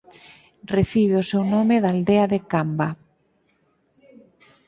[0.75, 2.89] Recibe o seu nome da aldea de Camba.